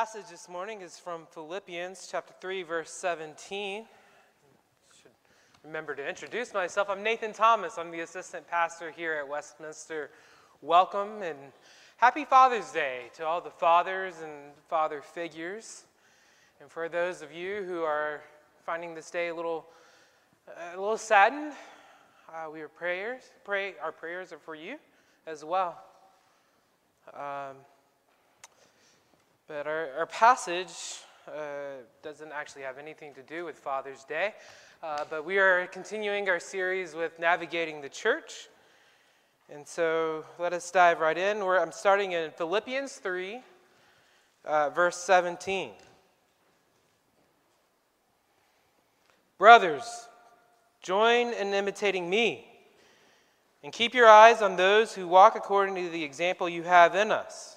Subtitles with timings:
[0.00, 3.84] passage this morning is from Philippians chapter 3, verse 17.
[5.02, 5.10] Should
[5.62, 6.88] remember to introduce myself.
[6.88, 7.76] I'm Nathan Thomas.
[7.76, 10.08] I'm the assistant pastor here at Westminster.
[10.62, 11.36] Welcome and
[11.98, 15.84] happy Father's Day to all the fathers and father figures.
[16.62, 18.22] And for those of you who are
[18.64, 19.66] finding this day a little,
[20.72, 21.52] a little saddened,
[22.32, 23.20] uh, we are prayers.
[23.44, 24.76] Pray our prayers are for you
[25.26, 25.78] as well.
[27.12, 27.56] Um,
[29.50, 31.32] but our, our passage uh,
[32.04, 34.32] doesn't actually have anything to do with Father's Day.
[34.80, 38.48] Uh, but we are continuing our series with navigating the church.
[39.52, 41.44] And so let us dive right in.
[41.44, 43.40] Where I'm starting in Philippians 3,
[44.44, 45.72] uh, verse 17.
[49.36, 50.06] Brothers,
[50.80, 52.46] join in imitating me,
[53.64, 57.10] and keep your eyes on those who walk according to the example you have in
[57.10, 57.56] us.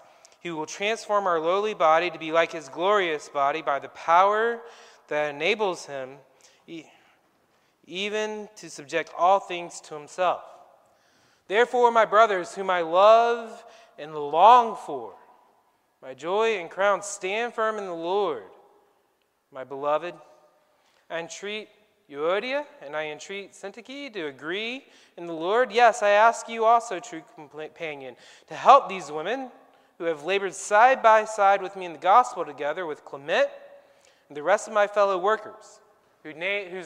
[0.41, 4.59] he will transform our lowly body to be like his glorious body by the power
[5.07, 6.17] that enables him
[7.85, 10.41] even to subject all things to himself.
[11.47, 13.63] Therefore, my brothers, whom I love
[13.99, 15.13] and long for,
[16.01, 18.43] my joy and crown, stand firm in the Lord.
[19.51, 20.15] My beloved,
[21.09, 21.67] I entreat
[22.09, 24.85] Euodia and I entreat Syntyche to agree
[25.17, 25.71] in the Lord.
[25.71, 28.15] Yes, I ask you also, true companion,
[28.47, 29.51] to help these women
[30.01, 33.47] who have labored side by side with me in the gospel together with Clement
[34.29, 35.79] and the rest of my fellow workers,
[36.23, 36.35] whose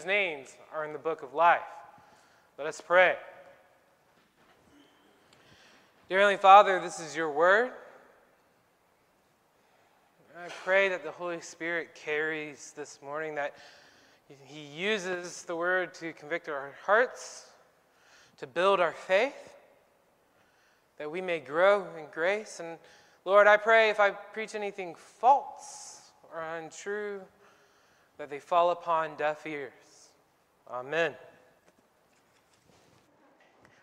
[0.06, 1.62] names are in the book of life.
[2.58, 3.16] Let us pray.
[6.10, 7.72] Dear Heavenly Father, this is your word.
[10.38, 13.56] I pray that the Holy Spirit carries this morning, that
[14.44, 17.46] He uses the word to convict our hearts,
[18.40, 19.56] to build our faith,
[20.98, 22.78] that we may grow in grace and
[23.26, 27.22] Lord, I pray if I preach anything false or untrue,
[28.20, 29.72] that they fall upon deaf ears.
[30.70, 31.16] Amen.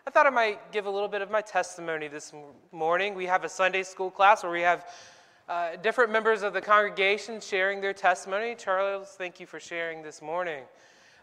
[0.07, 2.33] I thought I might give a little bit of my testimony this
[2.71, 3.15] morning.
[3.15, 4.85] We have a Sunday school class where we have
[5.49, 8.55] uh, different members of the congregation sharing their testimony.
[8.55, 10.63] Charles, thank you for sharing this morning.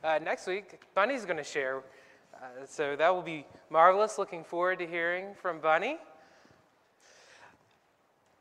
[0.05, 1.83] Uh, next week, Bunny's going to share.
[2.35, 4.19] Uh, so that will be marvelous.
[4.19, 5.97] Looking forward to hearing from Bunny.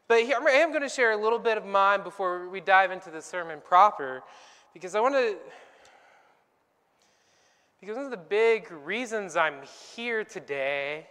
[0.10, 2.90] But here, I am going to share a little bit of mine before we dive
[2.90, 4.24] into the sermon proper,
[4.74, 5.38] because I want to.
[7.80, 9.62] Because one of the big reasons I'm
[9.96, 11.06] here today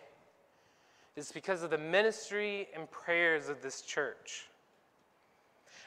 [1.14, 4.48] is because of the ministry and prayers of this church.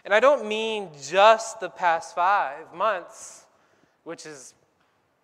[0.05, 3.44] And I don't mean just the past five months,
[4.05, 4.53] which is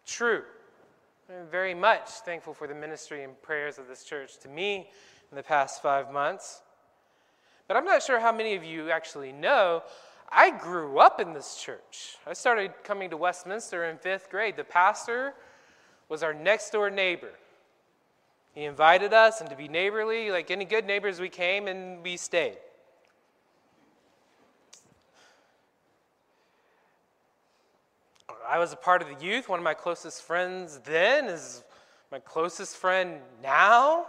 [0.06, 0.44] true.
[1.30, 4.90] I'm very much thankful for the ministry and prayers of this church to me
[5.32, 6.64] in the past five months.
[7.68, 9.84] But I'm not sure how many of you actually know.
[10.30, 12.18] I grew up in this church.
[12.26, 14.56] I started coming to Westminster in fifth grade.
[14.56, 15.34] The pastor
[16.10, 17.32] was our next door neighbor.
[18.54, 22.18] He invited us and to be neighborly, like any good neighbors, we came and we
[22.18, 22.58] stayed.
[28.50, 29.50] I was a part of the youth.
[29.50, 31.64] One of my closest friends then is
[32.12, 34.08] my closest friend now.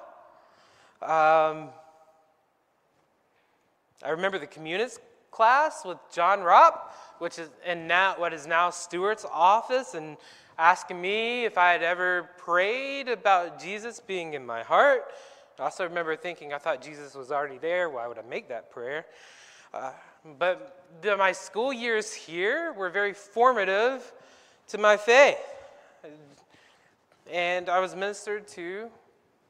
[1.03, 1.71] Um,
[4.05, 5.01] I remember the communicants
[5.33, 10.17] class with John Rupp, which is in now what is now Stewart's office, and
[10.57, 15.13] asking me if I had ever prayed about Jesus being in my heart.
[15.59, 17.91] I also remember thinking, I thought Jesus was already there.
[17.91, 19.07] Why would I make that prayer?
[19.75, 19.91] Uh,
[20.39, 24.13] but the, my school years here were very formative
[24.69, 25.39] to my faith.
[27.31, 28.91] And I was ministered to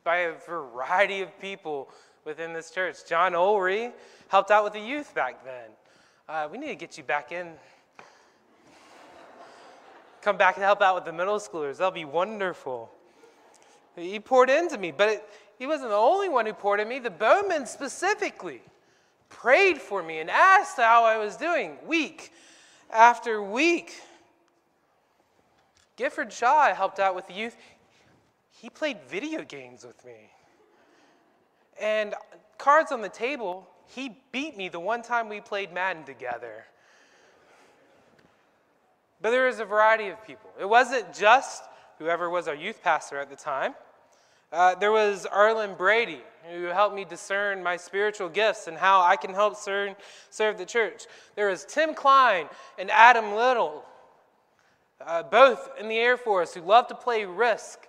[0.05, 1.91] by a variety of people
[2.29, 3.07] within this church.
[3.09, 3.91] John Ulry
[4.29, 5.71] helped out with the youth back then.
[6.29, 7.55] Uh, we need to get you back in.
[10.21, 11.79] Come back and help out with the middle schoolers.
[11.79, 12.91] That'll be wonderful.
[13.97, 15.29] He poured into me, but it,
[15.59, 16.99] he wasn't the only one who poured into me.
[16.99, 18.61] The Bowman specifically
[19.31, 22.31] prayed for me and asked how I was doing week
[22.93, 24.03] after week.
[25.97, 27.57] Gifford Shaw helped out with the youth.
[28.51, 30.31] He played video games with me.
[31.81, 32.15] And
[32.59, 36.65] cards on the table, he beat me the one time we played Madden together.
[39.21, 40.51] But there was a variety of people.
[40.61, 41.65] It wasn't just
[41.99, 43.75] whoever was our youth pastor at the time.
[44.53, 49.17] Uh, there was Arlen Brady, who helped me discern my spiritual gifts and how I
[49.17, 49.95] can help serve,
[50.31, 51.05] serve the church.
[51.37, 52.47] There was Tim Klein
[52.79, 53.85] and Adam Little,
[55.05, 57.81] uh, both in the Air Force, who love to play risk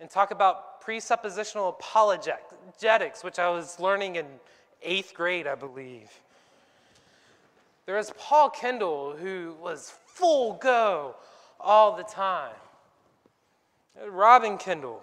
[0.00, 4.26] and talk about presuppositional apologetics, which I was learning in
[4.82, 6.10] eighth grade, I believe.
[7.86, 11.16] There was Paul Kendall, who was full go
[11.58, 12.54] all the time.
[14.08, 15.02] Robin Kendall,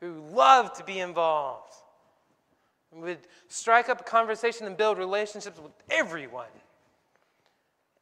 [0.00, 1.74] who loved to be involved,
[2.92, 3.18] would
[3.48, 6.46] strike up a conversation and build relationships with everyone,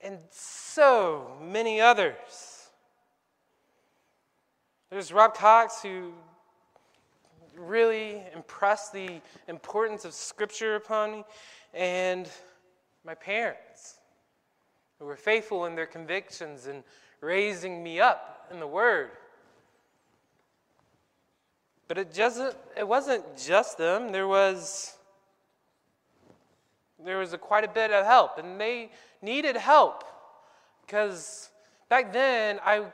[0.01, 2.69] and so many others.
[4.91, 6.13] There's Rob Cox, who
[7.57, 11.25] really impressed the importance of Scripture upon me,
[11.75, 12.29] and
[13.05, 13.97] my parents,
[14.99, 16.83] who were faithful in their convictions and
[17.21, 19.11] raising me up in the Word.
[21.89, 22.41] But it just
[22.77, 24.11] it wasn't just them.
[24.11, 24.95] There was
[27.05, 28.91] there was a, quite a bit of help, and they
[29.23, 30.05] needed help
[30.85, 31.51] because
[31.89, 32.87] back then I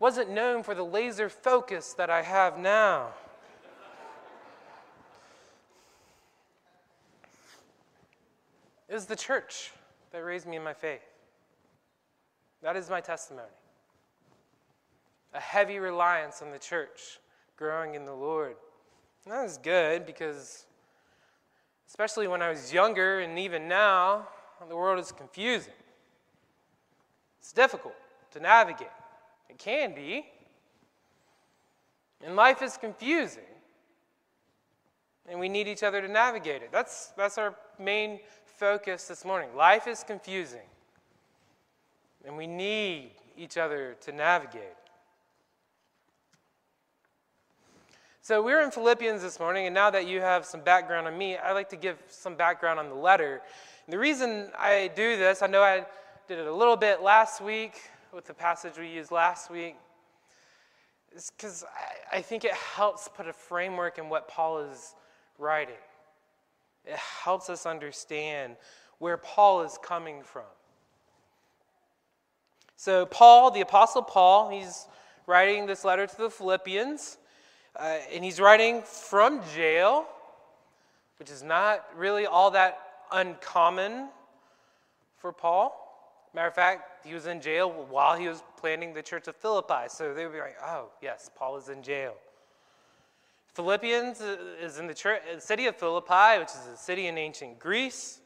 [0.00, 3.08] wasn't known for the laser focus that I have now.
[8.88, 9.72] It was the church
[10.12, 11.02] that raised me in my faith.
[12.62, 13.48] That is my testimony.
[15.34, 17.20] A heavy reliance on the church
[17.56, 18.56] growing in the Lord.
[19.26, 20.64] And good because,
[21.86, 24.26] especially when I was younger and even now,
[24.68, 25.74] the world is confusing.
[27.38, 27.94] It's difficult
[28.32, 28.88] to navigate.
[29.48, 30.26] It can be.
[32.24, 33.42] And life is confusing.
[35.28, 36.70] And we need each other to navigate it.
[36.72, 38.20] That's, that's our main
[38.58, 39.54] focus this morning.
[39.54, 40.66] Life is confusing.
[42.26, 44.74] And we need each other to navigate.
[48.20, 51.38] So we're in Philippians this morning, and now that you have some background on me,
[51.38, 53.40] I'd like to give some background on the letter.
[53.86, 55.86] And the reason I do this, I know I
[56.26, 57.80] did it a little bit last week
[58.12, 59.76] with the passage we used last week,
[61.14, 61.64] is because
[62.12, 64.94] I, I think it helps put a framework in what Paul is
[65.38, 65.76] writing.
[66.88, 68.56] It helps us understand
[68.98, 70.42] where Paul is coming from.
[72.76, 74.86] So, Paul, the Apostle Paul, he's
[75.26, 77.18] writing this letter to the Philippians.
[77.76, 80.06] Uh, and he's writing from jail,
[81.18, 82.78] which is not really all that
[83.12, 84.08] uncommon
[85.18, 85.84] for Paul.
[86.34, 89.88] Matter of fact, he was in jail while he was planning the church of Philippi.
[89.88, 92.14] So they would be like, oh, yes, Paul is in jail.
[93.58, 97.18] Philippians uh, is in the church, uh, city of Philippi, which is a city in
[97.18, 98.20] ancient Greece.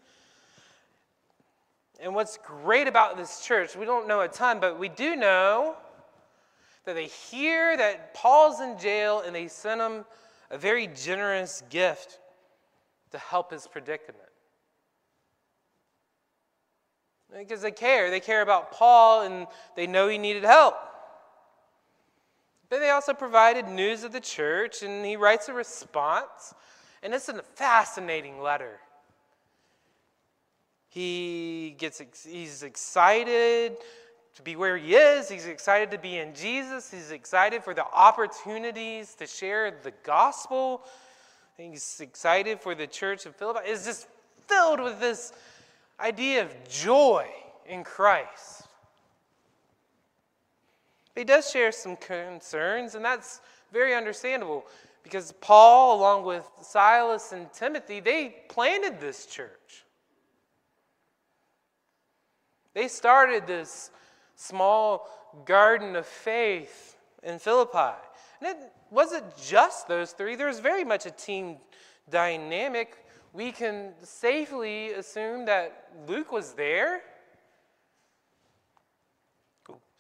[2.03, 5.75] And what's great about this church, we don't know a ton, but we do know
[6.85, 10.05] that they hear that Paul's in jail and they send him
[10.51, 12.19] a very generous gift
[13.13, 14.19] to help his predicament.
[17.35, 18.11] Because they care.
[18.11, 19.47] They care about Paul and
[19.77, 20.77] they know he needed help.
[22.73, 26.55] But they also provided news of the church and he writes a response.
[27.03, 28.81] And it's a fascinating letter.
[30.89, 33.77] He gets he's excited
[34.37, 35.29] to be where he is.
[35.29, 36.91] He's excited to be in Jesus.
[36.91, 40.81] He's excited for the opportunities to share the gospel.
[41.59, 43.67] He's excited for the church of Philippi.
[43.67, 44.07] It's just
[44.47, 45.35] filled with this
[46.01, 47.29] idea of joy
[47.67, 48.62] in Christ.
[51.15, 53.41] He does share some concerns, and that's
[53.73, 54.65] very understandable
[55.03, 59.85] because Paul, along with Silas and Timothy, they planted this church.
[62.75, 63.91] They started this
[64.37, 65.09] small
[65.45, 67.97] garden of faith in Philippi.
[68.41, 71.59] And it wasn't just those three, there was very much a team
[72.11, 72.97] dynamic.
[73.33, 77.03] We can safely assume that Luke was there.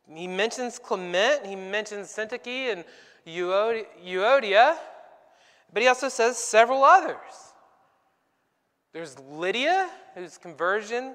[0.08, 2.84] He mentions Clement, he mentions Syntyche and
[3.26, 4.76] Euodia,
[5.72, 7.52] but he also says several others.
[8.92, 11.14] There's Lydia, whose conversion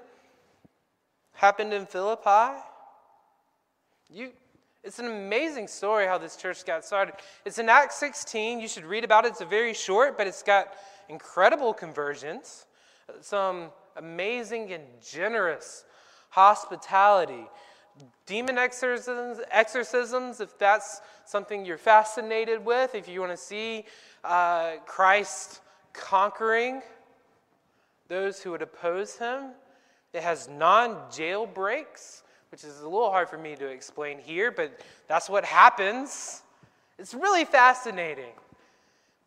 [1.33, 2.59] happened in Philippi.
[4.09, 4.31] You,
[4.83, 7.13] it's an amazing story how this church got started.
[7.45, 8.59] It's in Acts 16.
[8.59, 9.29] You should read about it.
[9.29, 10.73] It's very short, but it's got
[11.09, 12.65] incredible conversions,
[13.21, 15.83] some amazing and generous
[16.29, 17.47] hospitality,
[18.25, 23.85] demon exorcisms, exorcisms if that's something you're fascinated with, if you want to see
[24.23, 25.61] uh, Christ
[25.93, 26.81] conquering
[28.07, 29.51] those who would oppose him.
[30.13, 34.79] It has non jailbreaks which is a little hard for me to explain here, but
[35.07, 36.43] that's what happens.
[36.97, 38.33] It's really fascinating.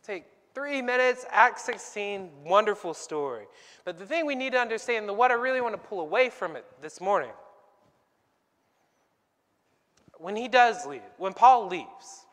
[0.02, 0.24] Take
[0.54, 3.44] three minutes, Act 16, wonderful story.
[3.84, 6.30] But the thing we need to understand, the what I really want to pull away
[6.30, 7.30] from it this morning,
[10.20, 12.26] when he does leave, when Paul leaves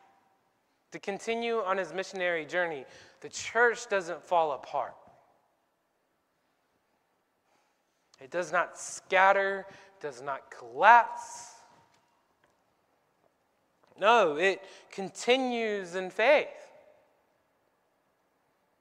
[0.92, 2.84] to continue on his missionary journey,
[3.20, 4.94] the church doesn't fall apart.
[8.20, 9.66] It does not scatter,
[10.00, 11.52] does not collapse.
[13.98, 16.48] No, it continues in faith.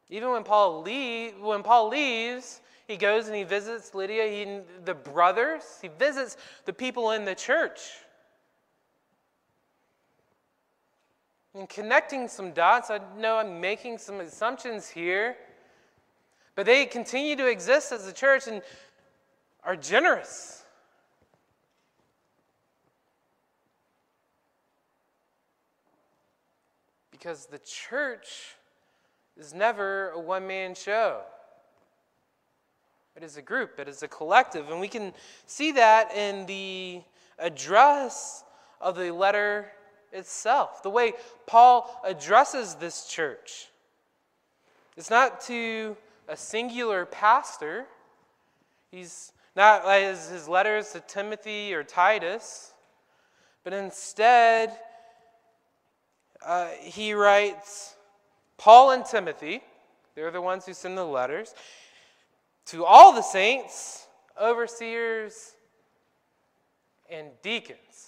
[0.09, 4.93] Even when Paul, leave, when Paul leaves, he goes and he visits Lydia, he, the
[4.93, 7.79] brothers, he visits the people in the church.
[11.57, 15.35] And connecting some dots, I know I'm making some assumptions here,
[16.53, 18.61] but they continue to exist as a church and
[19.63, 20.63] are generous.
[27.09, 28.55] Because the church
[29.35, 31.21] is never a one man show.
[33.15, 34.69] It is a group, it is a collective.
[34.69, 35.11] And we can
[35.47, 37.01] see that in the
[37.39, 38.43] address
[38.79, 39.71] of the letter
[40.11, 41.13] itself, the way
[41.45, 43.67] Paul addresses this church.
[44.95, 45.95] It's not to
[46.27, 47.85] a singular pastor,
[48.91, 52.73] he's not as his letters to Timothy or Titus,
[53.63, 54.71] but instead,
[56.45, 57.95] uh, he writes
[58.57, 59.61] Paul and Timothy,
[60.15, 61.53] they're the ones who send the letters,
[62.67, 64.07] to all the saints,
[64.41, 65.53] overseers,
[67.09, 68.06] and deacons.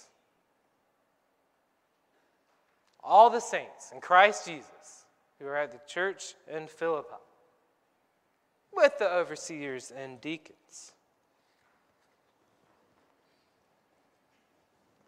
[3.02, 5.06] All the saints in Christ Jesus
[5.38, 7.08] who are at the church in Philippi,
[8.72, 10.92] with the overseers and deacons.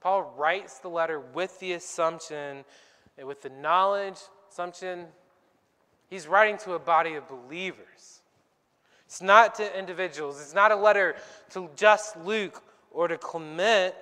[0.00, 2.64] Paul writes the letter with the assumption,
[3.22, 4.18] with the knowledge,
[4.50, 5.06] assumption
[6.12, 8.20] He's writing to a body of believers.
[9.06, 10.38] It's not to individuals.
[10.42, 11.16] It's not a letter
[11.52, 13.94] to just Luke or to Clement,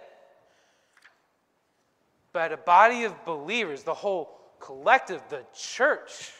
[2.32, 6.32] but a body of believers, the whole collective, the church.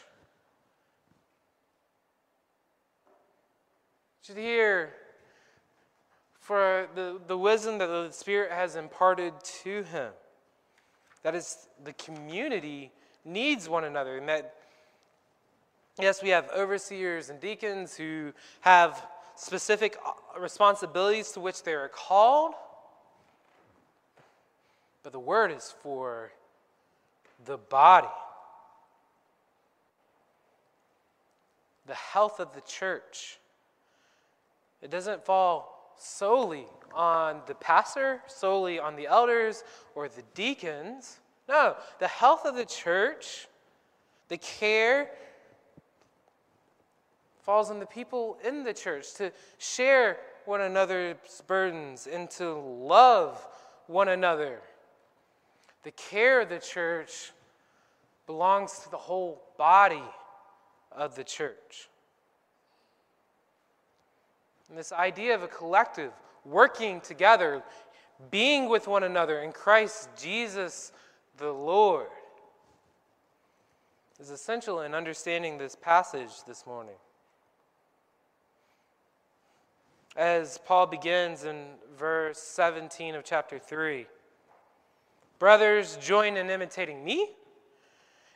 [4.23, 4.93] Should hear
[6.39, 9.33] for the, the wisdom that the Spirit has imparted
[9.63, 10.11] to him.
[11.23, 12.91] That is, the community
[13.25, 14.55] needs one another, and that
[15.99, 19.05] Yes, we have overseers and deacons who have
[19.35, 19.97] specific
[20.39, 22.53] responsibilities to which they are called.
[25.03, 26.31] But the word is for
[27.45, 28.07] the body,
[31.87, 33.39] the health of the church.
[34.81, 39.63] It doesn't fall solely on the pastor, solely on the elders
[39.95, 41.19] or the deacons.
[41.47, 43.47] No, the health of the church,
[44.27, 45.09] the care
[47.41, 53.45] falls on the people in the church to share one another's burdens and to love
[53.87, 54.61] one another.
[55.83, 57.31] The care of the church
[58.25, 60.03] belongs to the whole body
[60.91, 61.89] of the church.
[64.69, 66.11] And this idea of a collective
[66.45, 67.63] working together,
[68.29, 70.91] being with one another in Christ Jesus
[71.37, 72.07] the Lord,
[74.19, 76.95] is essential in understanding this passage this morning.
[80.15, 81.65] as Paul begins in
[81.97, 84.07] verse 17 of chapter 3.
[85.41, 87.27] Brothers, join in imitating me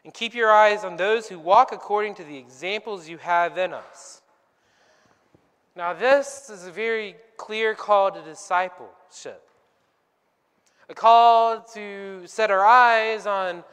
[0.03, 3.75] and keep your eyes on those who walk according to the examples you have in
[3.75, 4.23] us.
[5.75, 9.47] Now, this is a very clear call to discipleship,
[10.89, 13.63] a call to set our eyes on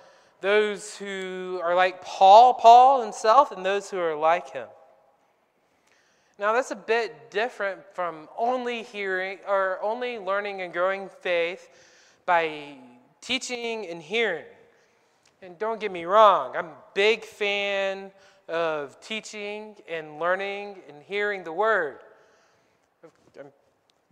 [0.42, 4.68] those who are like Paul, Paul himself, and those who are like him.
[6.38, 11.70] Now, that's a bit different from only hearing or only learning and growing faith
[12.26, 12.76] by
[13.22, 14.44] teaching and hearing.
[15.40, 18.12] And don't get me wrong, I'm a big fan
[18.48, 22.00] of teaching and learning and hearing the word.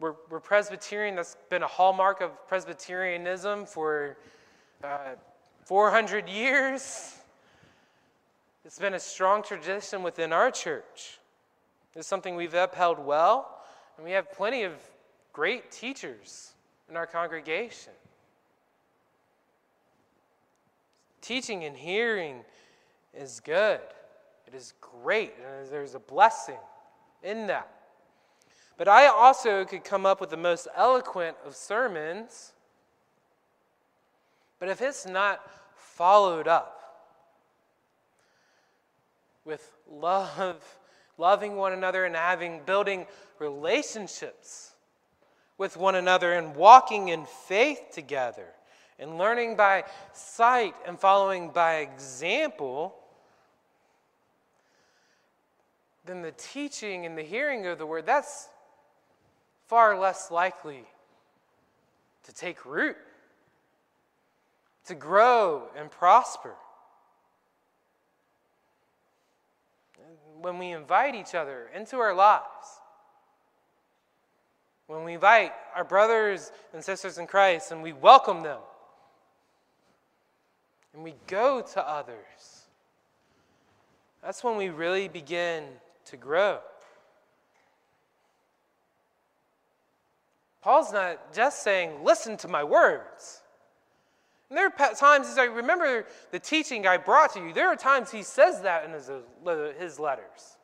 [0.00, 4.16] We're, we're Presbyterian, that's been a hallmark of Presbyterianism for
[4.82, 5.16] uh,
[5.66, 7.14] 400 years.
[8.64, 11.18] It's been a strong tradition within our church.
[11.94, 13.62] It's something we've upheld well,
[13.96, 14.72] and we have plenty of
[15.34, 16.52] great teachers
[16.88, 17.92] in our congregation.
[21.20, 22.44] Teaching and hearing
[23.14, 23.80] is good,
[24.46, 26.58] it is great, and there's a blessing
[27.22, 27.70] in that.
[28.76, 32.54] But I also could come up with the most eloquent of sermons.
[34.58, 35.40] But if it's not
[35.74, 36.80] followed up
[39.44, 40.62] with love,
[41.18, 43.06] loving one another and having building
[43.38, 44.72] relationships
[45.58, 48.46] with one another and walking in faith together
[49.00, 52.94] and learning by sight and following by example,
[56.04, 58.50] then the teaching and the hearing of the word, that's
[59.66, 60.84] far less likely
[62.24, 62.96] to take root,
[64.84, 66.54] to grow and prosper.
[70.42, 72.80] When we invite each other into our lives,
[74.86, 78.58] when we invite our brothers and sisters in Christ and we welcome them,
[80.94, 82.66] and we go to others,
[84.22, 85.64] that's when we really begin
[86.06, 86.58] to grow.
[90.62, 93.40] Paul's not just saying, listen to my words.
[94.50, 97.76] And there are times, as I remember the teaching I brought to you, there are
[97.76, 100.56] times he says that in his, uh, his letters.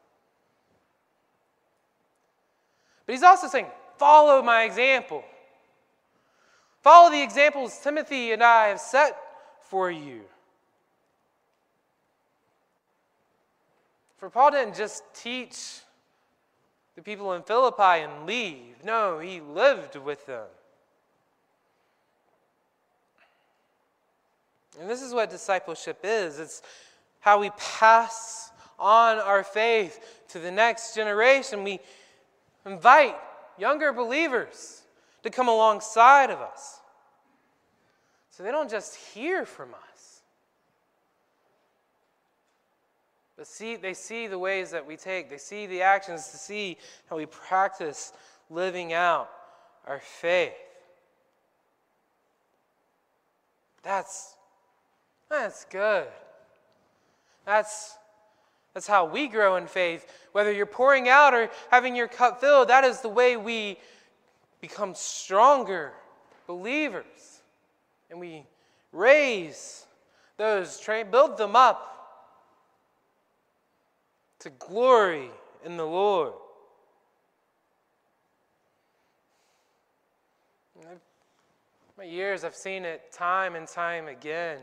[3.06, 3.66] But he's also saying,
[3.97, 5.25] follow my example.
[6.83, 9.16] Follow the examples Timothy and I have set
[9.69, 10.23] for you.
[14.19, 15.81] For Paul didn't just teach
[16.95, 18.83] the people in Philippi and leave.
[18.83, 20.47] No, he lived with them.
[24.81, 26.63] And this is what discipleship is it's
[27.21, 31.65] how we pass on our faith to the next generation.
[31.65, 31.81] We
[32.65, 33.17] invite
[33.59, 34.83] younger believers
[35.23, 36.75] to come alongside of us
[38.37, 40.21] so they don't just hear from us.
[43.39, 46.77] But see, they see the ways that we take, they see the actions to see
[47.09, 48.13] how we practice
[48.51, 49.31] living out
[49.87, 50.53] our faith.
[53.83, 54.35] That's
[55.31, 56.07] that's good.
[57.47, 57.97] That's
[58.75, 60.07] that's how we grow in faith.
[60.33, 63.79] Whether you're pouring out or having your cup filled, that is the way we
[64.61, 65.95] become stronger
[66.47, 67.36] believers.
[68.17, 68.47] And we
[68.93, 69.85] raise
[70.39, 71.93] those, train, build them up
[74.39, 75.29] to glory
[75.67, 76.33] in the Lord.
[81.99, 84.61] my years, I've seen it time and time again.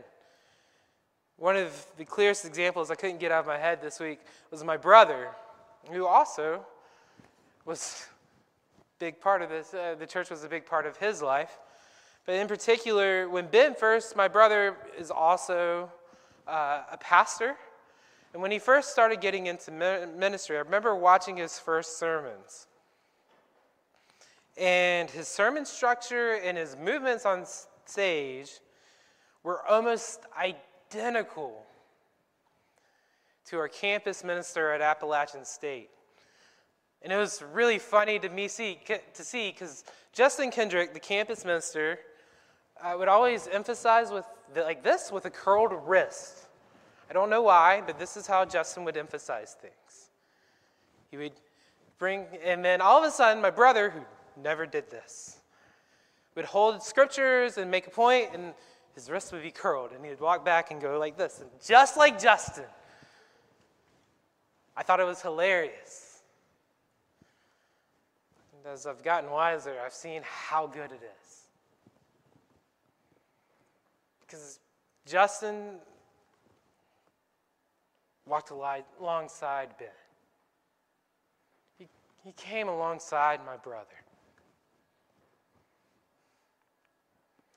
[1.36, 4.18] One of the clearest examples I couldn't get out of my head this week
[4.50, 5.28] was my brother,
[5.92, 6.66] who also
[7.64, 8.08] was
[8.98, 9.72] big part of this.
[9.72, 11.56] Uh, the church was a big part of his life.
[12.26, 15.90] But in particular, when Ben first, my brother is also
[16.48, 17.56] uh, a pastor.
[18.32, 22.66] And when he first started getting into ministry, I remember watching his first sermons.
[24.56, 27.44] And his sermon structure and his movements on
[27.84, 28.50] stage
[29.42, 31.62] were almost identical
[33.46, 35.90] to our campus minister at Appalachian State.
[37.02, 39.84] And it was really funny to me see to see because
[40.14, 41.98] Justin Kendrick, the campus minister,
[42.82, 46.46] uh, would always emphasize with the, like this with a curled wrist.
[47.08, 50.10] I don't know why, but this is how Justin would emphasize things.
[51.10, 51.32] He would
[51.98, 54.00] bring, and then all of a sudden, my brother, who
[54.42, 55.38] never did this,
[56.34, 58.54] would hold scriptures and make a point, and
[58.94, 61.96] his wrist would be curled, and he'd walk back and go like this, and just
[61.96, 62.64] like Justin.
[64.76, 66.22] I thought it was hilarious.
[68.52, 71.23] And as I've gotten wiser, I've seen how good it is.
[74.34, 74.58] Because
[75.06, 75.76] Justin
[78.26, 79.86] walked alongside Ben.
[81.78, 81.86] He,
[82.24, 83.86] he came alongside my brother.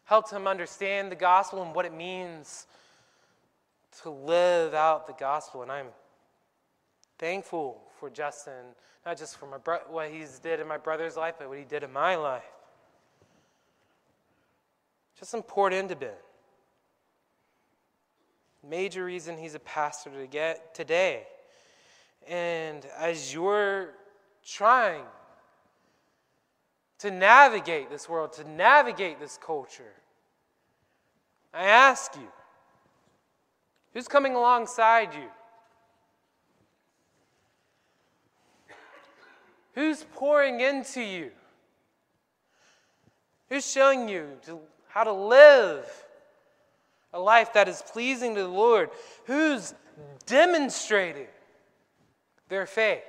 [0.04, 2.68] Helped him understand the gospel and what it means
[4.04, 5.64] to live out the gospel.
[5.64, 5.88] And I'm
[7.18, 11.36] thankful for Justin, not just for my bro- what he's did in my brother's life,
[11.40, 12.44] but what he did in my life.
[15.18, 16.12] Justin poured into Ben.
[18.64, 21.24] Major reason he's a pastor to get today.
[22.28, 23.94] And as you're
[24.46, 25.06] trying
[27.00, 29.94] to navigate this world, to navigate this culture,
[31.54, 32.28] I ask you
[33.94, 35.30] who's coming alongside you?
[39.74, 41.32] Who's pouring into you?
[43.50, 45.86] Who's showing you to, how to live
[47.14, 48.90] a life that is pleasing to the Lord,
[49.26, 49.74] who's
[50.26, 51.28] demonstrating
[52.50, 53.04] their faith,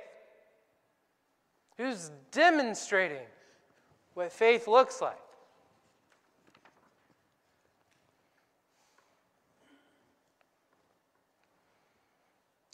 [1.79, 3.25] Who's demonstrating
[4.13, 5.15] what faith looks like?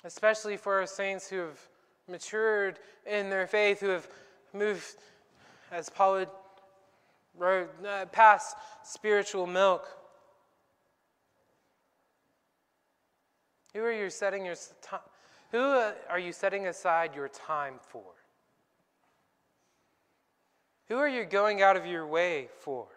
[0.03, 1.59] Especially for our saints who have
[2.09, 4.07] matured in their faith, who have
[4.53, 4.95] moved,
[5.71, 6.25] as Paul
[7.37, 9.87] wrote, uh, past spiritual milk.
[13.75, 15.01] Who are you setting your time?
[15.51, 18.05] Who uh, are you setting aside your time for?
[20.87, 22.87] Who are you going out of your way for?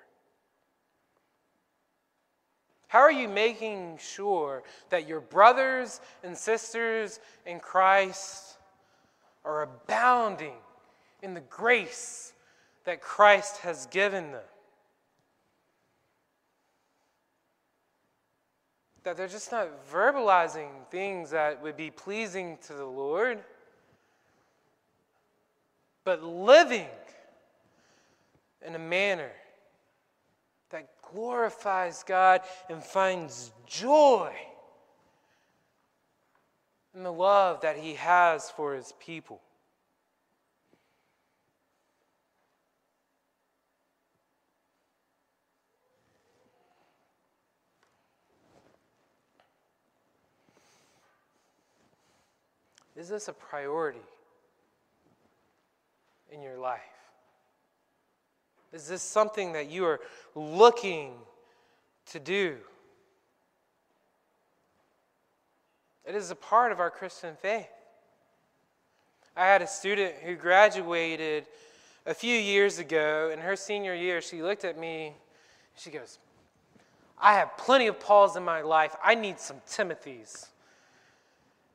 [2.87, 8.57] How are you making sure that your brothers and sisters in Christ
[9.45, 10.59] are abounding
[11.25, 12.33] in the grace
[12.85, 14.45] that Christ has given them?
[19.09, 23.39] That they're just not verbalizing things that would be pleasing to the Lord,
[26.05, 26.85] but living
[28.67, 29.31] in a manner
[30.69, 34.31] that glorifies God and finds joy
[36.95, 39.41] in the love that He has for His people.
[52.99, 54.01] Is this a priority
[56.33, 56.81] in your life?
[58.73, 60.01] Is this something that you are
[60.35, 61.13] looking
[62.07, 62.57] to do?
[66.05, 67.69] It is a part of our Christian faith.
[69.37, 71.47] I had a student who graduated
[72.05, 73.31] a few years ago.
[73.33, 75.15] In her senior year, she looked at me.
[75.77, 76.19] She goes,
[77.17, 78.97] I have plenty of Pauls in my life.
[79.05, 80.49] I need some Timothys.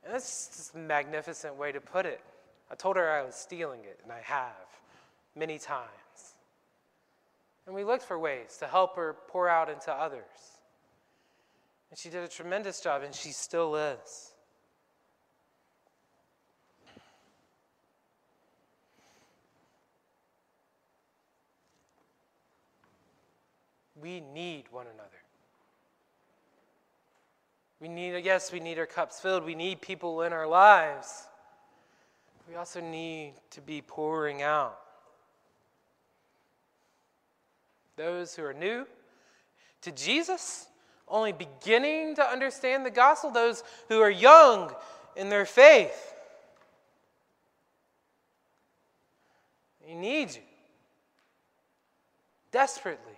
[0.04, 2.22] And that's just a magnificent way to put it.
[2.70, 4.68] I told her I was stealing it, and I have
[5.36, 5.90] many times.
[7.66, 10.24] And we looked for ways to help her pour out into others.
[11.90, 14.34] And she did a tremendous job, and she still is.
[23.96, 25.23] We need one another.
[27.84, 29.44] We need, yes, we need our cups filled.
[29.44, 31.28] We need people in our lives.
[32.48, 34.80] We also need to be pouring out.
[37.98, 38.86] Those who are new
[39.82, 40.68] to Jesus,
[41.10, 44.74] only beginning to understand the gospel, those who are young
[45.18, 46.16] in their faith.
[49.82, 50.44] He needs you
[52.50, 53.18] desperately.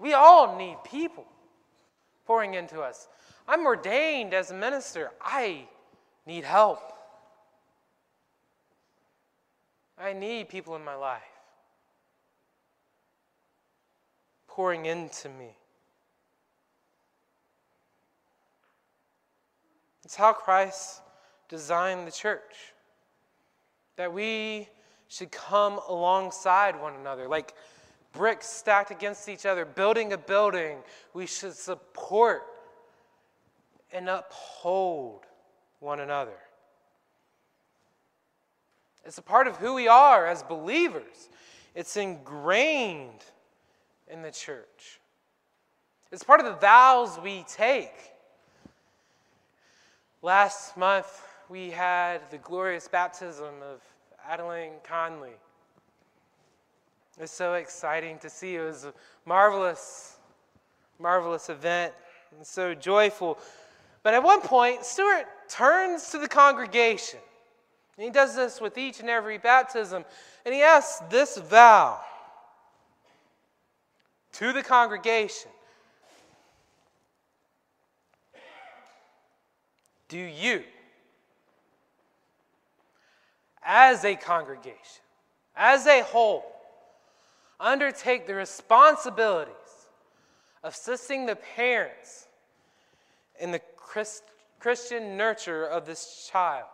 [0.00, 1.24] We all need people
[2.26, 3.08] pouring into us.
[3.46, 5.10] I'm ordained as a minister.
[5.20, 5.66] I
[6.26, 6.80] need help.
[9.98, 11.22] I need people in my life.
[14.54, 15.50] pouring into me.
[20.04, 21.00] It's how Christ
[21.48, 22.72] designed the church.
[23.96, 24.68] That we
[25.08, 27.54] should come alongside one another, like
[28.14, 30.78] bricks stacked against each other, building a building.
[31.12, 32.44] We should support
[33.92, 35.26] and uphold
[35.80, 36.38] one another.
[39.04, 41.28] It's a part of who we are as believers,
[41.74, 43.24] it's ingrained
[44.08, 45.00] in the church.
[46.12, 48.12] It's part of the vows we take.
[50.22, 53.82] Last month, we had the glorious baptism of
[54.26, 55.32] Adeline Conley.
[57.16, 58.56] It was so exciting to see.
[58.56, 60.16] It was a marvelous,
[60.98, 61.92] marvelous event
[62.36, 63.38] and so joyful.
[64.02, 67.20] But at one point, Stuart turns to the congregation.
[67.96, 70.04] And he does this with each and every baptism.
[70.44, 72.00] And he asks this vow
[74.32, 75.50] to the congregation
[80.08, 80.62] Do you,
[83.64, 85.02] as a congregation,
[85.56, 86.53] as a whole,
[87.64, 89.54] undertake the responsibilities
[90.62, 92.28] of assisting the parents
[93.40, 94.22] in the Christ,
[94.60, 96.66] Christian nurture of this child?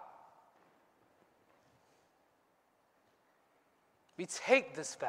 [4.18, 5.08] We take this vow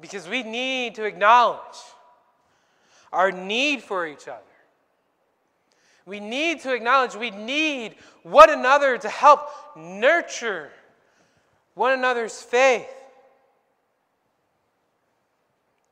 [0.00, 1.60] because we need to acknowledge
[3.12, 4.40] our need for each other.
[6.04, 10.70] We need to acknowledge we need one another to help nurture
[11.74, 12.88] one another's faith.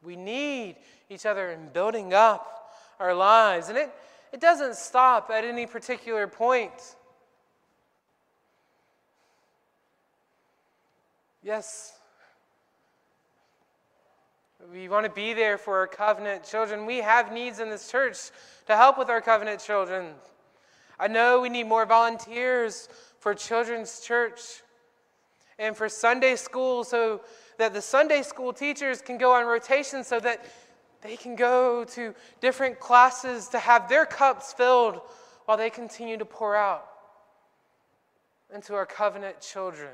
[0.03, 0.77] We need
[1.09, 3.69] each other in building up our lives.
[3.69, 3.95] And it,
[4.33, 6.97] it doesn't stop at any particular point.
[11.43, 11.99] Yes,
[14.73, 16.87] we want to be there for our covenant children.
[16.87, 18.31] We have needs in this church
[18.67, 20.15] to help with our covenant children.
[21.01, 22.89] I know we need more volunteers
[23.19, 24.63] for children's church
[25.59, 27.23] and for Sunday school so
[27.59, 30.45] that the Sunday school teachers can go on rotation so that
[31.03, 35.01] they can go to different classes to have their cups filled
[35.47, 36.87] while they continue to pour out
[38.55, 39.91] into our covenant children.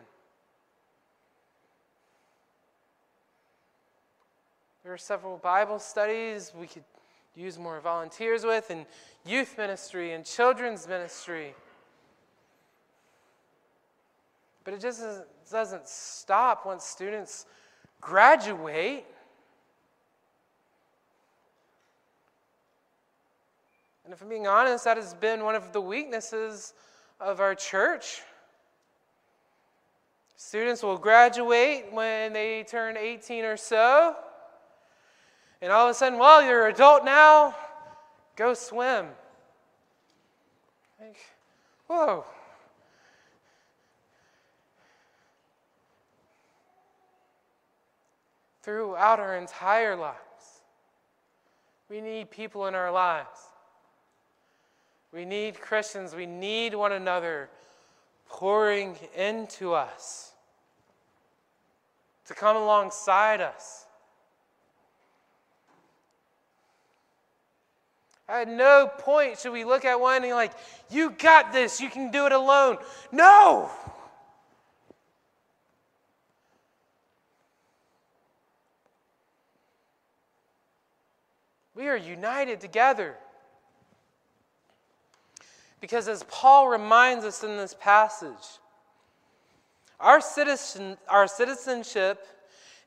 [4.82, 6.84] There are several Bible studies we could
[7.34, 8.84] use more volunteers with, and
[9.24, 11.54] youth ministry and children's ministry.
[14.64, 15.02] But it just
[15.48, 17.46] doesn't stop once students
[18.00, 19.04] graduate.
[24.04, 26.72] And if I'm being honest, that has been one of the weaknesses
[27.20, 28.22] of our church.
[30.36, 34.16] Students will graduate when they turn 18 or so.
[35.60, 37.54] And all of a sudden, well, you're an adult now,
[38.36, 39.06] go swim.
[41.00, 41.16] Like,
[41.88, 42.24] whoa.
[48.68, 50.18] Throughout our entire lives,
[51.88, 53.40] we need people in our lives.
[55.10, 56.14] We need Christians.
[56.14, 57.48] We need one another
[58.28, 60.32] pouring into us
[62.26, 63.86] to come alongside us
[68.28, 70.52] At no point should we look at one and like,
[70.90, 72.76] you got this, you can do it alone.
[73.10, 73.70] No!
[81.78, 83.14] We are united together.
[85.80, 88.32] Because as Paul reminds us in this passage,
[90.00, 92.26] our, citizen, our citizenship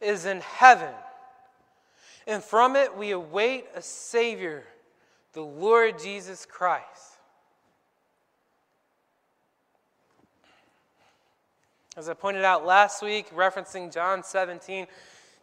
[0.02, 0.94] is in heaven,
[2.28, 4.66] and from it we await a Savior
[5.32, 7.12] the Lord Jesus Christ.
[11.96, 14.86] As I pointed out last week, referencing John 17,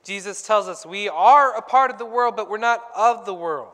[0.05, 3.35] Jesus tells us we are a part of the world, but we're not of the
[3.35, 3.73] world.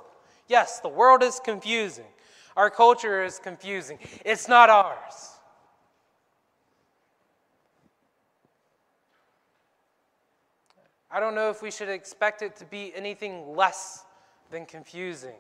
[0.49, 2.05] Yes, the world is confusing.
[2.57, 3.99] Our culture is confusing.
[4.25, 5.31] It's not ours.
[11.11, 14.05] I don't know if we should expect it to be anything less
[14.51, 15.37] than confusing.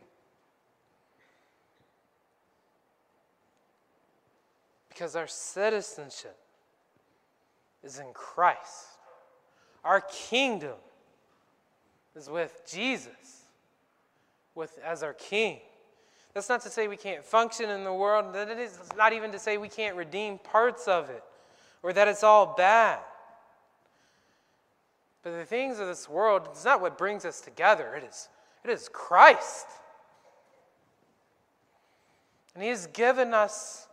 [4.88, 6.36] Because our citizenship
[7.82, 8.93] is in Christ.
[9.84, 10.76] Our kingdom
[12.16, 13.42] is with Jesus
[14.54, 15.58] with, as our king.
[16.32, 18.34] That's not to say we can't function in the world.
[18.34, 21.22] That it's not even to say we can't redeem parts of it
[21.82, 22.98] or that it's all bad.
[25.22, 27.94] But the things of this world is not what brings us together.
[27.94, 28.28] It is,
[28.64, 29.66] it is Christ.
[32.54, 33.86] And He has given us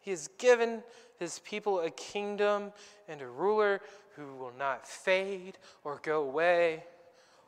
[0.00, 0.82] he has given
[1.20, 2.72] his people a kingdom
[3.06, 3.80] and a ruler
[4.16, 6.82] who will not fade or go away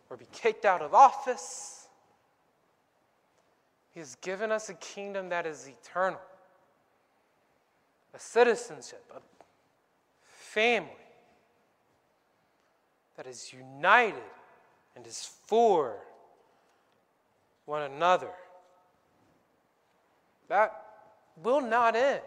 [0.08, 1.88] or be kicked out of office.
[3.92, 6.20] He has given us a kingdom that is eternal,
[8.14, 9.20] a citizenship, a
[10.22, 10.90] family
[13.16, 14.22] that is united
[14.96, 15.96] and is for
[17.64, 18.30] one another.
[20.48, 20.74] That
[21.42, 22.20] will not end.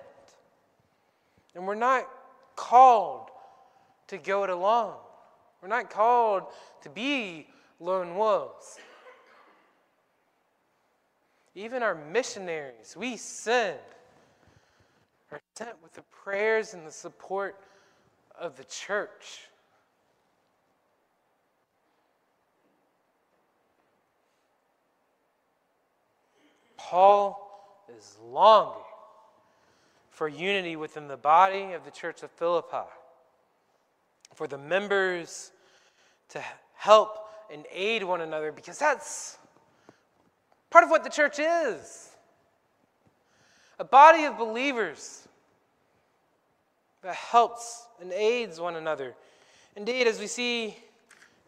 [1.55, 2.07] And we're not
[2.55, 3.29] called
[4.07, 4.95] to go it alone.
[5.61, 6.43] We're not called
[6.83, 7.47] to be
[7.79, 8.77] lone wolves.
[11.55, 13.79] Even our missionaries we send
[15.31, 17.55] are sent with the prayers and the support
[18.39, 19.47] of the church.
[26.77, 28.84] Paul is longing
[30.15, 32.87] for unity within the body of the church of Philippi,
[34.33, 35.51] for the members
[36.29, 36.41] to
[36.73, 37.17] help
[37.51, 39.37] and aid one another, because that's
[40.69, 42.09] part of what the church is
[43.77, 45.27] a body of believers
[47.03, 49.13] that helps and aids one another.
[49.75, 50.77] Indeed, as we see,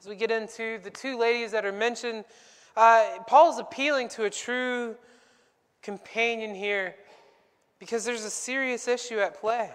[0.01, 2.25] as we get into the two ladies that are mentioned,
[2.75, 3.05] uh,
[3.49, 4.97] is appealing to a true
[5.81, 6.95] companion here
[7.79, 9.69] because there's a serious issue at play.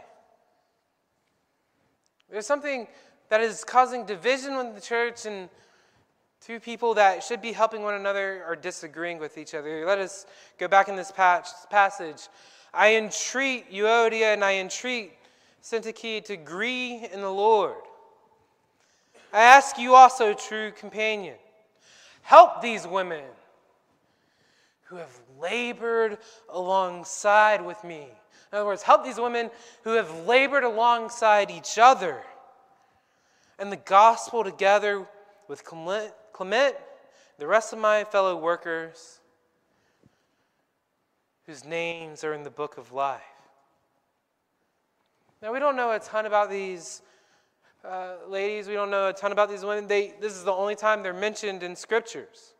[2.31, 2.89] There's something
[3.29, 5.49] that is causing division in the church, and
[6.41, 9.87] two people that should be helping one another are disagreeing with each other.
[9.87, 10.27] Let us
[10.59, 12.29] go back in this passage.
[12.75, 15.13] I entreat Euodia and I entreat
[15.63, 17.77] Syntyche, to agree in the Lord.
[19.33, 21.37] I ask you also, true companion,
[22.23, 23.23] help these women
[24.93, 26.19] who have labored
[26.51, 28.09] alongside with me.
[28.53, 29.51] In other words, help these women
[29.85, 32.23] who have labored alongside each other
[33.59, 35.09] and the gospel together
[35.49, 36.77] with Clement,
[37.39, 39.21] the rest of my fellow workers
[41.47, 43.23] whose names are in the book of life.
[45.41, 47.01] Now, we don't know a ton about these
[47.83, 49.89] uh, ladies, we don't know a ton about these women.
[49.89, 52.53] They, this is the only time they're mentioned in scriptures.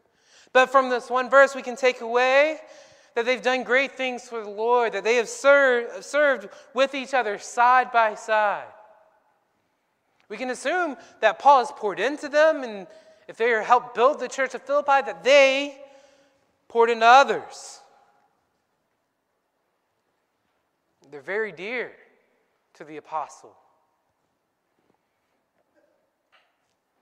[0.53, 2.59] But from this one verse, we can take away
[3.15, 7.15] that they've done great things for the Lord, that they have served, served with each
[7.15, 8.67] other side by side.
[10.29, 12.87] We can assume that Paul has poured into them, and
[13.29, 15.79] if they helped build the church of Philippi, that they
[16.69, 17.81] poured into others.
[21.11, 21.93] They're very dear
[22.75, 23.55] to the apostle.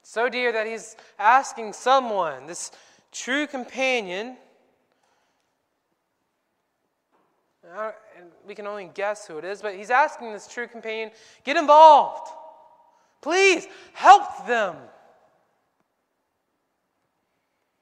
[0.02, 2.72] So dear that he's asking someone, this
[3.12, 4.36] true companion,
[7.62, 11.10] and we can only guess who it is, but he's asking this true companion,
[11.44, 12.30] get involved.
[13.20, 14.76] Please help them.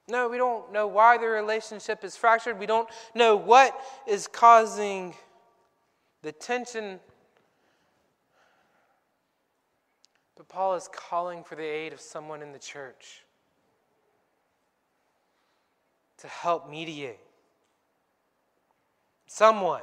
[0.09, 2.59] No, we don't know why their relationship is fractured.
[2.59, 5.15] We don't know what is causing
[6.23, 6.99] the tension
[10.39, 13.25] But Paul is calling for the aid of someone in the church
[16.19, 17.21] to help mediate.
[19.27, 19.83] Someone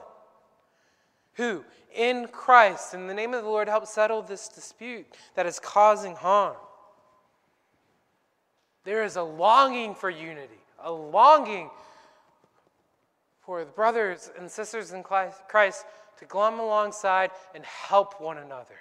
[1.34, 5.60] who, in Christ, in the name of the Lord, help settle this dispute that is
[5.60, 6.56] causing harm.
[8.84, 11.70] There is a longing for unity, a longing
[13.42, 15.86] for the brothers and sisters in Christ
[16.20, 18.78] to come alongside and help one another.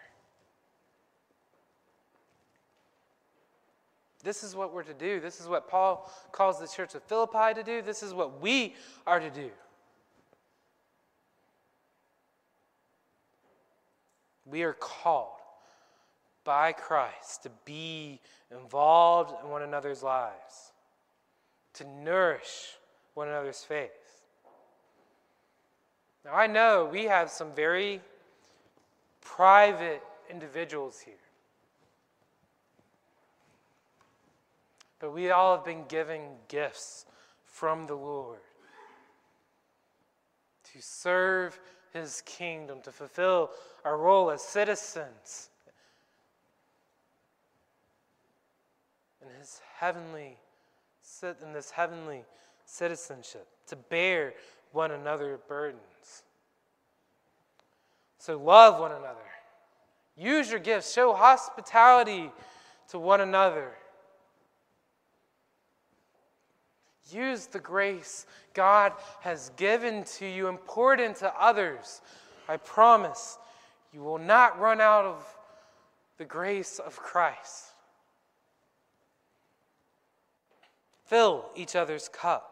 [4.24, 5.20] This is what we're to do.
[5.20, 7.82] This is what Paul calls the church of Philippi to do.
[7.82, 8.74] This is what we
[9.06, 9.50] are to do.
[14.46, 15.28] We are called
[16.42, 20.72] by Christ to be involved in one another's lives,
[21.74, 22.78] to nourish
[23.14, 23.90] one another's faith.
[26.24, 28.00] Now, I know we have some very
[29.20, 31.14] private individuals here.
[35.04, 37.04] But we all have been given gifts
[37.44, 38.38] from the Lord
[40.72, 41.60] to serve
[41.92, 43.50] his kingdom, to fulfill
[43.84, 45.50] our role as citizens
[49.20, 50.38] in his heavenly
[51.22, 52.24] in this heavenly
[52.64, 54.32] citizenship, to bear
[54.72, 56.22] one another burdens.
[58.16, 59.20] So love one another.
[60.16, 62.32] Use your gifts, show hospitality
[62.88, 63.74] to one another.
[67.10, 72.00] Use the grace God has given to you and poured into others.
[72.48, 73.38] I promise
[73.92, 75.24] you will not run out of
[76.18, 77.66] the grace of Christ.
[81.06, 82.50] Fill each other's cup.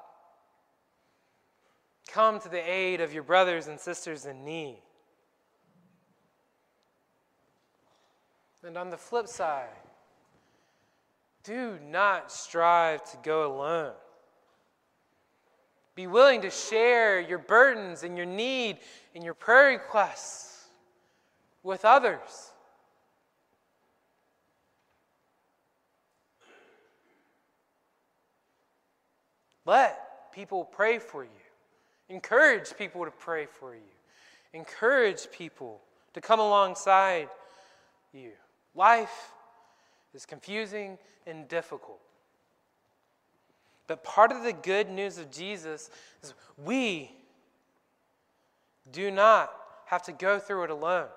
[2.09, 4.83] Come to the aid of your brothers and sisters in need.
[8.65, 9.67] And on the flip side,
[11.43, 13.95] do not strive to go alone.
[15.95, 18.79] Be willing to share your burdens and your need
[19.15, 20.67] and your prayer requests
[21.63, 22.53] with others.
[29.65, 31.31] Let people pray for you.
[32.09, 33.81] Encourage people to pray for you.
[34.53, 35.81] Encourage people
[36.15, 37.29] to come alongside
[38.13, 38.33] you.
[38.75, 39.33] Life
[40.15, 42.01] is confusing and difficult.
[43.93, 45.91] But part of the good news of Jesus
[46.23, 47.11] is we
[48.91, 49.53] do not
[49.85, 51.09] have to go through it alone.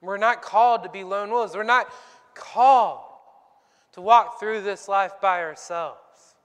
[0.00, 1.56] We're not called to be lone wolves.
[1.56, 1.92] We're not
[2.36, 3.00] called
[3.94, 6.36] to walk through this life by ourselves.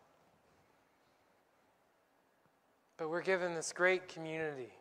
[2.98, 4.74] But we're given this great community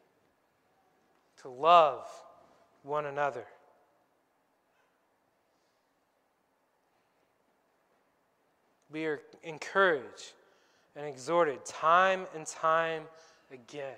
[1.43, 2.09] to love
[2.83, 3.45] one another.
[8.93, 10.33] We are encouraged
[10.95, 13.05] and exhorted time and time
[13.51, 13.97] again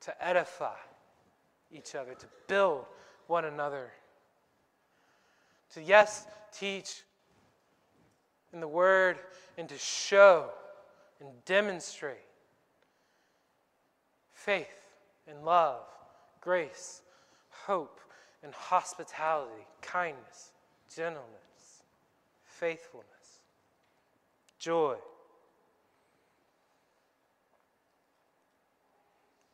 [0.00, 0.76] to edify
[1.72, 2.86] each other, to build
[3.26, 3.90] one another,
[5.74, 7.02] to, yes, teach
[8.52, 9.18] in the Word
[9.58, 10.50] and to show
[11.20, 12.18] and demonstrate
[14.32, 14.66] faith
[15.28, 15.82] and love
[16.40, 17.02] grace,
[17.50, 18.00] hope,
[18.42, 20.52] and hospitality, kindness,
[20.94, 21.49] gentleness,
[22.60, 23.06] faithfulness,
[24.58, 24.96] joy.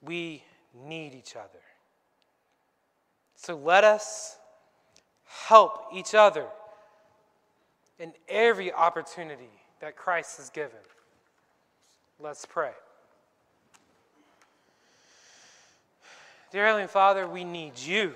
[0.03, 0.43] We
[0.75, 1.63] need each other.
[3.37, 4.37] So let us
[5.25, 6.47] help each other
[8.01, 9.51] in every opportunity
[9.81, 10.73] that Christ has given.
[12.19, 12.73] Let's pray.
[16.51, 18.15] Dear Heavenly Father, we need you.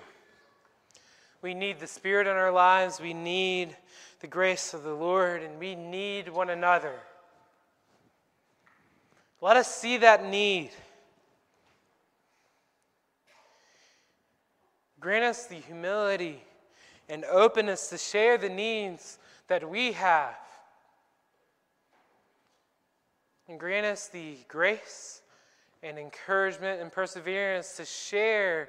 [1.43, 3.01] We need the Spirit in our lives.
[3.01, 3.77] We need
[4.21, 6.95] the grace of the Lord, and we need one another.
[9.41, 10.71] Let us see that need.
[15.01, 16.43] Grant us the humility
[17.09, 19.19] and openness to share the needs
[19.49, 20.37] that we have.
[23.49, 25.23] And grant us the grace
[25.83, 28.69] and encouragement and perseverance to share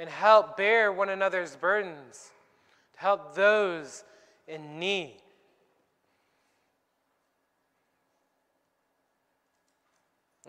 [0.00, 2.30] and help bear one another's burdens,
[2.94, 4.02] to help those
[4.48, 5.20] in need.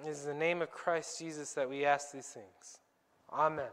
[0.02, 2.80] It is in the name of Christ Jesus that we ask these things.
[3.30, 3.68] Amen.